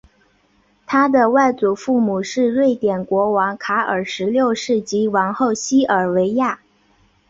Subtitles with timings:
[0.87, 6.59] 他的外祖父母是瑞典国王卡尔十六世及王后西尔维娅。